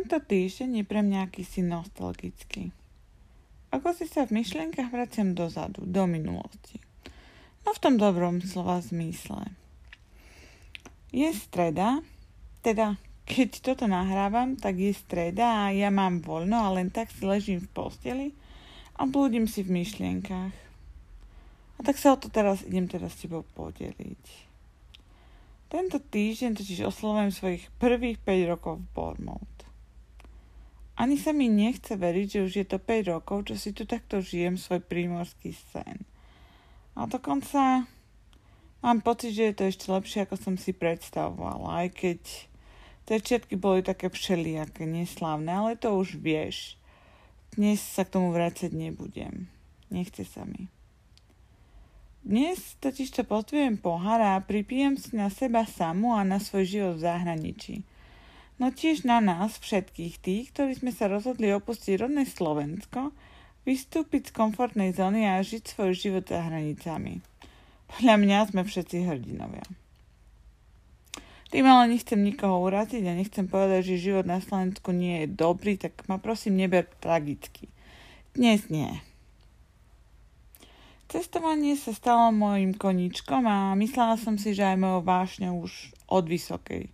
Tento 0.00 0.16
týždeň 0.16 0.80
je 0.80 0.84
pre 0.88 1.04
mňa 1.04 1.28
akýsi 1.28 1.60
nostalgický. 1.60 2.72
Ako 3.68 3.92
si 3.92 4.08
sa 4.08 4.24
v 4.24 4.40
myšlienkach 4.40 4.88
vraciam 4.88 5.36
dozadu, 5.36 5.84
do 5.84 6.08
minulosti. 6.08 6.80
No 7.68 7.76
v 7.76 7.82
tom 7.84 8.00
dobrom 8.00 8.40
slova 8.40 8.80
zmysle. 8.80 9.52
Je 11.12 11.28
streda, 11.36 12.00
teda 12.64 12.96
keď 13.28 13.60
toto 13.60 13.84
nahrávam, 13.84 14.56
tak 14.56 14.80
je 14.80 14.96
streda 14.96 15.68
a 15.68 15.76
ja 15.76 15.92
mám 15.92 16.24
voľno 16.24 16.56
a 16.56 16.72
len 16.80 16.88
tak 16.88 17.12
si 17.12 17.28
ležím 17.28 17.60
v 17.60 17.68
posteli 17.68 18.28
a 18.96 19.04
blúdim 19.04 19.44
si 19.44 19.60
v 19.60 19.84
myšlienkach. 19.84 20.56
A 21.76 21.80
tak 21.84 22.00
sa 22.00 22.16
o 22.16 22.16
to 22.16 22.32
teraz 22.32 22.64
idem 22.64 22.88
teraz 22.88 23.20
s 23.20 23.28
tebou 23.28 23.44
podeliť. 23.52 24.24
Tento 25.68 26.00
týždeň 26.00 26.56
totiž 26.56 26.88
oslovujem 26.88 27.36
svojich 27.36 27.68
prvých 27.76 28.16
5 28.24 28.48
rokov 28.56 28.80
v 28.80 28.88
Bournemouth. 28.96 29.59
Ani 31.00 31.16
sa 31.16 31.32
mi 31.32 31.48
nechce 31.48 31.96
veriť, 31.96 32.28
že 32.28 32.40
už 32.44 32.52
je 32.60 32.66
to 32.68 32.76
5 32.76 33.08
rokov, 33.16 33.48
čo 33.48 33.56
si 33.56 33.72
tu 33.72 33.88
takto 33.88 34.20
žijem 34.20 34.60
svoj 34.60 34.84
prímorský 34.84 35.56
sen. 35.72 36.04
A 36.92 37.08
dokonca 37.08 37.88
mám 38.84 39.00
pocit, 39.00 39.32
že 39.32 39.48
je 39.48 39.54
to 39.56 39.64
ešte 39.72 39.86
lepšie, 39.88 40.28
ako 40.28 40.36
som 40.36 40.54
si 40.60 40.76
predstavovala, 40.76 41.88
aj 41.88 41.88
keď 41.96 42.20
začiatky 43.08 43.56
boli 43.56 43.80
také 43.80 44.12
všelijaké, 44.12 44.84
neslávne, 44.84 45.48
ale 45.48 45.80
to 45.80 45.88
už 45.96 46.20
vieš. 46.20 46.76
Dnes 47.56 47.80
sa 47.80 48.04
k 48.04 48.20
tomu 48.20 48.36
vrácať 48.36 48.68
nebudem. 48.70 49.48
Nechce 49.88 50.28
sa 50.28 50.44
mi. 50.44 50.68
Dnes 52.20 52.76
totiž 52.84 53.16
to 53.16 53.22
potvujem 53.24 53.80
pohár 53.80 54.20
a 54.20 54.44
pripijem 54.44 55.00
si 55.00 55.16
na 55.16 55.32
seba 55.32 55.64
samu 55.64 56.12
a 56.12 56.20
na 56.20 56.36
svoj 56.36 56.68
život 56.68 56.94
v 57.00 57.04
zahraničí. 57.08 57.74
No 58.60 58.68
tiež 58.68 59.08
na 59.08 59.24
nás, 59.24 59.56
všetkých 59.56 60.20
tých, 60.20 60.52
ktorí 60.52 60.76
sme 60.76 60.92
sa 60.92 61.08
rozhodli 61.08 61.48
opustiť 61.48 61.96
rodné 61.96 62.28
Slovensko, 62.28 63.16
vystúpiť 63.64 64.28
z 64.28 64.36
komfortnej 64.36 64.92
zóny 64.92 65.24
a 65.24 65.40
žiť 65.40 65.64
svoj 65.64 65.96
život 65.96 66.28
za 66.28 66.44
hranicami. 66.44 67.24
Podľa 67.88 68.16
mňa 68.20 68.38
sme 68.52 68.62
všetci 68.68 69.08
hrdinovia. 69.08 69.64
Tým 71.50 71.66
ale 71.66 71.96
nechcem 71.96 72.20
nikoho 72.20 72.62
uraziť 72.62 73.02
a 73.08 73.16
nechcem 73.16 73.48
povedať, 73.48 73.96
že 73.96 74.12
život 74.12 74.28
na 74.28 74.44
Slovensku 74.44 74.92
nie 74.92 75.24
je 75.24 75.34
dobrý, 75.34 75.80
tak 75.80 75.96
ma 76.06 76.20
prosím 76.20 76.60
neber 76.60 76.84
tragicky. 77.00 77.66
Dnes 78.36 78.68
nie. 78.68 78.92
Cestovanie 81.10 81.74
sa 81.74 81.90
stalo 81.90 82.30
môjim 82.30 82.76
koničkom 82.76 83.42
a 83.48 83.74
myslela 83.74 84.14
som 84.14 84.38
si, 84.38 84.54
že 84.54 84.62
aj 84.62 84.78
mojou 84.78 85.02
vášňou 85.02 85.64
už 85.64 85.96
od 86.06 86.28
vysokej. 86.30 86.86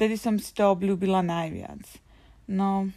Vtedy 0.00 0.16
som 0.16 0.40
si 0.40 0.56
to 0.56 0.72
obľúbila 0.72 1.20
najviac. 1.20 1.84
No, 2.48 2.88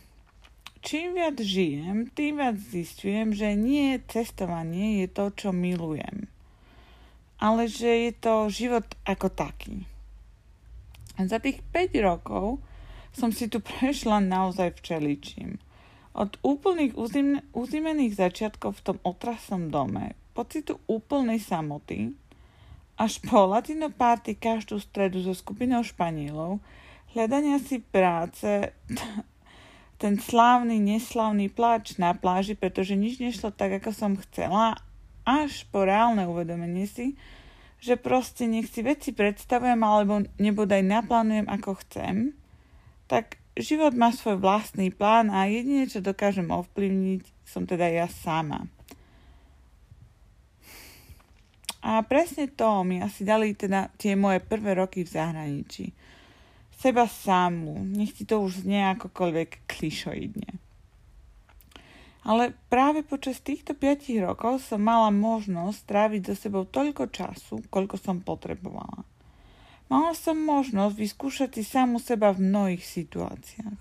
čím 0.80 1.20
viac 1.20 1.36
žijem, 1.36 2.08
tým 2.08 2.40
viac 2.40 2.56
zistujem, 2.56 3.36
že 3.36 3.60
nie 3.60 4.00
cestovanie 4.08 5.04
je 5.04 5.12
to, 5.12 5.28
čo 5.36 5.50
milujem, 5.52 6.32
ale 7.44 7.68
že 7.68 8.08
je 8.08 8.12
to 8.16 8.48
život 8.48 8.88
ako 9.04 9.28
taký. 9.28 9.84
A 11.20 11.28
za 11.28 11.44
tých 11.44 11.60
5 11.76 11.92
rokov 12.08 12.64
som 13.12 13.36
si 13.36 13.52
tu 13.52 13.60
prešla 13.68 14.24
naozaj 14.24 14.80
včeličím. 14.80 15.60
Od 16.16 16.40
úplných 16.40 16.96
uzimených 17.52 18.16
začiatkov 18.16 18.80
v 18.80 18.84
tom 18.88 18.98
otrasnom 19.04 19.68
dome, 19.68 20.16
pocitu 20.32 20.80
úplnej 20.88 21.44
samoty, 21.44 22.16
až 22.96 23.20
po 23.28 23.44
latino 23.44 23.92
party 23.92 24.40
každú 24.40 24.80
stredu 24.80 25.20
so 25.20 25.36
skupinou 25.36 25.84
Španielov, 25.84 26.64
hľadania 27.14 27.62
si 27.62 27.80
práce, 27.80 28.74
ten 30.02 30.20
slávny, 30.20 30.84
neslavný 30.84 31.48
pláč 31.48 31.96
na 31.96 32.12
pláži, 32.12 32.60
pretože 32.60 33.00
nič 33.00 33.24
nešlo 33.24 33.56
tak, 33.56 33.80
ako 33.80 33.96
som 33.96 34.20
chcela, 34.20 34.76
až 35.24 35.64
po 35.72 35.88
reálne 35.88 36.28
uvedomenie 36.28 36.84
si, 36.84 37.16
že 37.80 37.96
proste 37.96 38.44
nech 38.48 38.68
si 38.68 38.84
veci 38.84 39.16
predstavujem 39.16 39.80
alebo 39.80 40.24
nebodaj 40.40 40.84
naplánujem 40.84 41.48
ako 41.48 41.80
chcem, 41.88 42.36
tak 43.08 43.40
život 43.56 43.96
má 43.96 44.12
svoj 44.12 44.40
vlastný 44.40 44.92
plán 44.92 45.32
a 45.32 45.48
jedine, 45.48 45.88
čo 45.88 46.04
dokážem 46.04 46.52
ovplyvniť, 46.52 47.24
som 47.48 47.64
teda 47.64 47.88
ja 47.88 48.08
sama. 48.12 48.68
A 51.84 52.00
presne 52.08 52.48
to 52.48 52.88
mi 52.88 53.04
asi 53.04 53.28
dali 53.28 53.52
teda 53.52 53.92
tie 54.00 54.16
moje 54.16 54.40
prvé 54.40 54.80
roky 54.80 55.04
v 55.04 55.14
zahraničí. 55.20 55.86
Seba 56.84 57.08
samu, 57.08 57.80
nech 57.80 58.12
ti 58.12 58.28
to 58.28 58.44
už 58.44 58.68
znie 58.68 58.84
akokoľvek 58.92 59.72
klišoidne. 59.72 60.60
Ale 62.28 62.52
práve 62.68 63.08
počas 63.08 63.40
týchto 63.40 63.72
5 63.72 64.12
rokov 64.20 64.60
som 64.60 64.84
mala 64.84 65.08
možnosť 65.08 65.80
stráviť 65.80 66.22
so 66.28 66.36
sebou 66.36 66.68
toľko 66.68 67.08
času, 67.08 67.64
koľko 67.72 67.96
som 67.96 68.20
potrebovala. 68.20 69.08
Mala 69.88 70.12
som 70.12 70.36
možnosť 70.36 70.96
vyskúšať 71.00 71.50
si 71.56 71.64
samu 71.64 72.04
seba 72.04 72.36
v 72.36 72.44
mnohých 72.44 72.84
situáciách. 72.84 73.80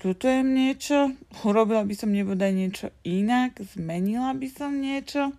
Ľutujem 0.00 0.46
niečo, 0.48 1.12
urobila 1.44 1.84
by 1.84 1.92
som 1.92 2.08
nebodaj 2.08 2.52
niečo 2.56 2.88
inak, 3.04 3.60
zmenila 3.76 4.32
by 4.32 4.48
som 4.48 4.80
niečo– 4.80 5.28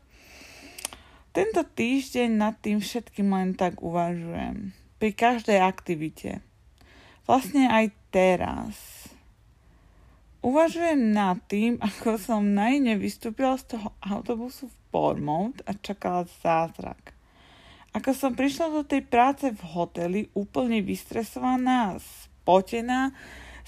tento 1.30 1.62
týždeň 1.62 2.30
nad 2.36 2.58
tým 2.58 2.82
všetkým 2.82 3.30
len 3.30 3.50
tak 3.54 3.86
uvažujem. 3.86 4.74
Pri 4.98 5.10
každej 5.14 5.62
aktivite. 5.62 6.42
Vlastne 7.26 7.72
aj 7.72 7.92
teraz. 8.14 8.76
Uvažujem 10.40 11.12
nad 11.12 11.36
tým, 11.52 11.76
ako 11.88 12.16
som 12.16 12.42
na 12.56 12.72
iné 12.72 12.96
vystúpila 12.96 13.60
z 13.60 13.76
toho 13.76 13.92
autobusu 14.00 14.72
v 14.72 14.78
Bournemouth 14.92 15.60
a 15.68 15.76
čakala 15.76 16.24
zázrak. 16.40 17.12
Ako 17.90 18.14
som 18.14 18.38
prišla 18.38 18.70
do 18.70 18.84
tej 18.86 19.02
práce 19.02 19.50
v 19.50 19.62
hoteli 19.74 20.30
úplne 20.38 20.80
vystresovaná, 20.86 21.98
spotená, 21.98 23.12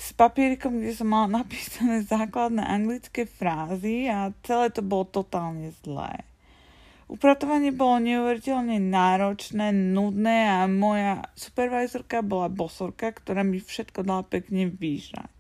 s 0.02 0.18
papierikom, 0.18 0.82
kde 0.82 0.98
som 0.98 1.10
mala 1.10 1.30
napísané 1.46 2.02
základné 2.02 2.66
anglické 2.66 3.30
frázy 3.30 4.10
a 4.10 4.34
celé 4.42 4.74
to 4.74 4.82
bolo 4.82 5.06
totálne 5.06 5.70
zlé. 5.86 6.31
Upratovanie 7.12 7.76
bolo 7.76 8.00
neuveriteľne 8.00 8.80
náročné, 8.80 9.76
nudné 9.76 10.48
a 10.48 10.64
moja 10.72 11.28
supervisorka 11.36 12.24
bola 12.24 12.48
bosorka, 12.48 13.12
ktorá 13.12 13.44
mi 13.44 13.60
všetko 13.60 14.08
dala 14.08 14.24
pekne 14.24 14.72
vyžrať. 14.72 15.36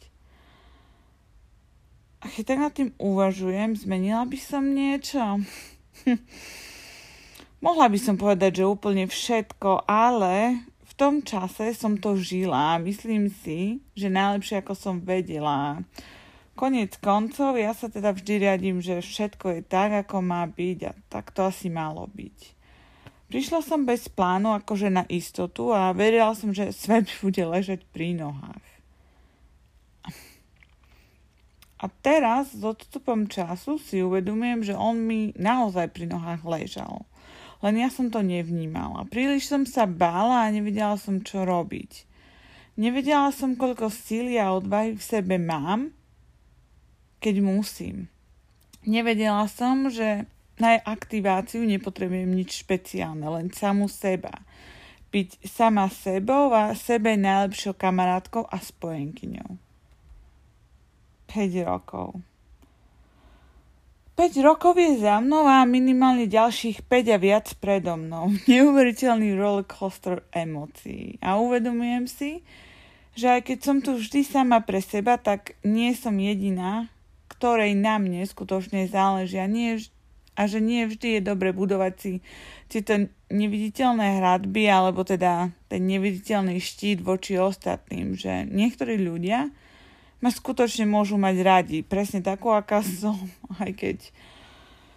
A 2.22 2.28
keď 2.28 2.44
tak 2.44 2.60
nad 2.60 2.74
tým 2.76 2.92
uvažujem, 3.00 3.80
zmenila 3.80 4.28
by 4.28 4.36
som 4.36 4.68
niečo? 4.68 5.24
Mohla 7.66 7.88
by 7.88 8.00
som 8.04 8.20
povedať, 8.20 8.62
že 8.62 8.68
úplne 8.68 9.08
všetko, 9.08 9.88
ale 9.88 10.68
v 10.84 10.94
tom 11.00 11.24
čase 11.24 11.72
som 11.72 11.96
to 11.96 12.20
žila 12.20 12.76
a 12.76 12.84
myslím 12.84 13.32
si, 13.32 13.80
že 13.96 14.12
najlepšie 14.12 14.60
ako 14.60 14.76
som 14.76 14.96
vedela. 15.00 15.80
Konec 16.62 17.02
koncov, 17.02 17.58
ja 17.58 17.74
sa 17.74 17.90
teda 17.90 18.14
vždy 18.14 18.46
riadím, 18.46 18.86
že 18.86 19.02
všetko 19.02 19.46
je 19.50 19.62
tak, 19.66 20.06
ako 20.06 20.22
má 20.22 20.46
byť 20.46 20.80
a 20.86 20.94
tak 21.10 21.34
to 21.34 21.50
asi 21.50 21.74
malo 21.74 22.06
byť. 22.06 22.38
Prišla 23.34 23.66
som 23.66 23.82
bez 23.82 24.06
plánu, 24.06 24.54
akože 24.54 24.94
na 24.94 25.02
istotu 25.10 25.74
a 25.74 25.90
verila 25.90 26.38
som, 26.38 26.54
že 26.54 26.70
svet 26.70 27.10
bude 27.26 27.42
ležať 27.42 27.82
pri 27.90 28.14
nohách. 28.14 28.62
A 31.82 31.90
teraz 32.06 32.54
s 32.54 32.62
odstupom 32.62 33.26
času 33.26 33.82
si 33.82 34.06
uvedomujem, 34.06 34.62
že 34.62 34.78
on 34.78 35.02
mi 35.02 35.34
naozaj 35.34 35.90
pri 35.90 36.14
nohách 36.14 36.46
ležal. 36.46 37.10
Len 37.66 37.82
ja 37.82 37.90
som 37.90 38.14
to 38.14 38.22
nevnímala. 38.22 39.10
Príliš 39.10 39.50
som 39.50 39.66
sa 39.66 39.90
bála 39.90 40.46
a 40.46 40.54
nevedela 40.54 40.94
som, 41.02 41.26
čo 41.26 41.42
robiť. 41.42 42.06
Nevedela 42.78 43.34
som, 43.34 43.58
koľko 43.58 43.90
síly 43.90 44.38
a 44.38 44.54
odvahy 44.54 44.94
v 44.94 45.02
sebe 45.02 45.42
mám 45.42 45.90
keď 47.22 47.40
musím. 47.40 48.10
Nevedela 48.82 49.46
som, 49.46 49.94
že 49.94 50.26
na 50.58 50.78
aktiváciu 50.82 51.62
nepotrebujem 51.66 52.34
nič 52.34 52.66
špeciálne, 52.66 53.26
len 53.30 53.54
samú 53.54 53.86
seba. 53.86 54.42
Byť 55.14 55.46
sama 55.46 55.86
sebou 55.90 56.50
a 56.52 56.74
sebe 56.74 57.14
najlepšou 57.14 57.78
kamarátkou 57.78 58.50
a 58.50 58.58
spojenkyňou. 58.58 59.58
5 61.30 61.70
rokov. 61.70 62.20
5 64.20 64.38
rokov 64.46 64.78
je 64.78 65.02
za 65.02 65.18
mnou 65.18 65.50
a 65.50 65.66
minimálne 65.66 66.30
ďalších 66.30 66.86
5 66.86 67.16
a 67.16 67.18
viac 67.18 67.48
predo 67.58 67.98
mnou. 67.98 68.30
Neuveriteľný 68.52 69.34
rollercoaster 69.34 70.22
emócií. 70.30 71.18
A 71.26 71.42
uvedomujem 71.42 72.06
si, 72.06 72.32
že 73.18 73.40
aj 73.40 73.42
keď 73.50 73.60
som 73.66 73.78
tu 73.82 73.98
vždy 73.98 74.22
sama 74.22 74.62
pre 74.62 74.78
seba, 74.78 75.18
tak 75.18 75.58
nie 75.66 75.92
som 75.98 76.14
jediná, 76.16 76.92
ktorej 77.42 77.74
na 77.74 77.98
mne 77.98 78.22
skutočne 78.22 78.86
záleží 78.86 79.42
a, 79.42 79.50
nie, 79.50 79.82
a 80.38 80.42
že 80.46 80.62
nie 80.62 80.86
vždy 80.86 81.18
je 81.18 81.22
dobre 81.26 81.50
budovať 81.58 81.94
si 81.98 82.14
tieto 82.70 83.10
neviditeľné 83.34 84.22
hradby 84.22 84.70
alebo 84.70 85.02
teda 85.02 85.50
ten 85.66 85.82
neviditeľný 85.90 86.62
štít 86.62 87.02
voči 87.02 87.42
ostatným, 87.42 88.14
že 88.14 88.46
niektorí 88.46 89.02
ľudia 89.02 89.50
ma 90.22 90.30
skutočne 90.30 90.86
môžu 90.86 91.18
mať 91.18 91.36
radi, 91.42 91.78
presne 91.82 92.22
takú, 92.22 92.54
aká 92.54 92.86
som, 92.86 93.18
aj 93.66 93.74
keď 93.74 93.98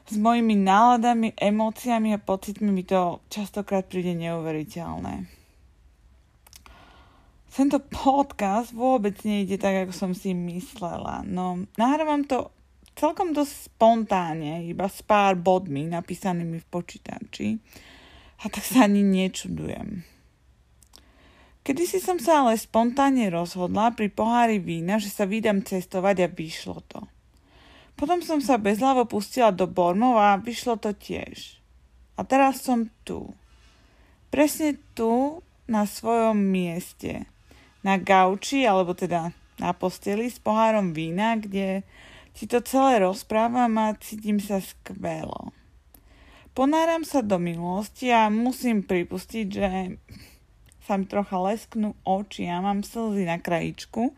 s 0.04 0.20
mojimi 0.20 0.52
náladami, 0.52 1.32
emóciami 1.32 2.12
a 2.12 2.20
pocitmi 2.20 2.68
mi 2.68 2.84
to 2.84 3.24
častokrát 3.32 3.88
príde 3.88 4.12
neuveriteľné. 4.12 5.43
Tento 7.54 7.78
podcast 7.78 8.74
vôbec 8.74 9.14
nejde 9.22 9.62
tak, 9.62 9.86
ako 9.86 9.94
som 9.94 10.10
si 10.10 10.34
myslela. 10.34 11.22
No, 11.22 11.70
nahrávam 11.78 12.26
to 12.26 12.50
celkom 12.98 13.30
dosť 13.30 13.70
spontánne, 13.70 14.66
iba 14.66 14.90
s 14.90 15.06
pár 15.06 15.38
bodmi 15.38 15.86
napísanými 15.86 16.58
v 16.58 16.66
počítači. 16.66 17.54
A 18.42 18.50
tak 18.50 18.66
sa 18.66 18.90
ani 18.90 19.06
nečudujem. 19.06 20.02
Kedy 21.62 21.82
si 21.86 22.02
som 22.02 22.18
sa 22.18 22.42
ale 22.42 22.58
spontánne 22.58 23.30
rozhodla 23.30 23.94
pri 23.94 24.10
pohári 24.10 24.58
vína, 24.58 24.98
že 24.98 25.14
sa 25.14 25.22
vydám 25.22 25.62
cestovať 25.62 26.26
a 26.26 26.28
vyšlo 26.34 26.82
to. 26.90 27.06
Potom 27.94 28.18
som 28.18 28.42
sa 28.42 28.58
bezľavo 28.58 29.06
pustila 29.06 29.54
do 29.54 29.70
Bormov 29.70 30.18
a 30.18 30.42
vyšlo 30.42 30.74
to 30.82 30.90
tiež. 30.90 31.62
A 32.18 32.26
teraz 32.26 32.66
som 32.66 32.90
tu. 33.06 33.30
Presne 34.34 34.74
tu, 34.98 35.38
na 35.64 35.88
svojom 35.88 36.36
mieste. 36.36 37.24
Na 37.84 38.00
gauči, 38.00 38.64
alebo 38.64 38.96
teda 38.96 39.30
na 39.60 39.70
posteli 39.76 40.26
s 40.32 40.40
pohárom 40.40 40.96
vína, 40.96 41.36
kde 41.36 41.84
ti 42.34 42.50
to 42.50 42.58
celé 42.64 42.98
rozprávam 43.04 43.70
a 43.78 43.94
cítim 44.00 44.42
sa 44.42 44.58
skvelo. 44.58 45.54
Ponáram 46.54 47.02
sa 47.06 47.22
do 47.22 47.38
minulosti 47.38 48.10
a 48.10 48.30
musím 48.30 48.82
pripustiť, 48.82 49.46
že 49.46 49.98
sa 50.86 50.94
mi 51.00 51.06
trocha 51.08 51.38
lesknú 51.40 51.98
oči 52.06 52.46
a 52.46 52.62
mám 52.62 52.86
slzy 52.86 53.26
na 53.26 53.40
krajičku, 53.40 54.12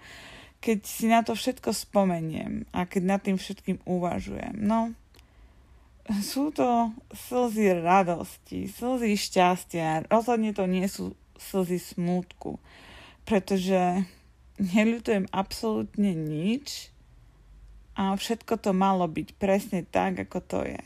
keď 0.60 0.78
si 0.82 1.06
na 1.06 1.22
to 1.22 1.32
všetko 1.36 1.70
spomeniem 1.70 2.66
a 2.74 2.84
keď 2.84 3.02
nad 3.06 3.20
tým 3.22 3.38
všetkým 3.38 3.80
uvažujem. 3.86 4.56
No, 4.58 4.92
sú 6.22 6.50
to 6.50 6.92
slzy 7.14 7.82
radosti, 7.82 8.66
slzy 8.66 9.14
šťastia. 9.14 10.10
Rozhodne 10.10 10.50
to 10.52 10.66
nie 10.66 10.84
sú 10.90 11.14
slzy 11.38 11.78
smútku, 11.78 12.58
pretože 13.26 14.06
neľutujem 14.62 15.28
absolútne 15.34 16.16
nič 16.16 16.88
a 17.98 18.16
všetko 18.16 18.56
to 18.62 18.70
malo 18.72 19.04
byť 19.04 19.28
presne 19.36 19.84
tak, 19.84 20.16
ako 20.28 20.38
to 20.40 20.60
je. 20.64 20.82